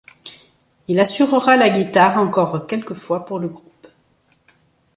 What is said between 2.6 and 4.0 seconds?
quelques fois pour le groupe.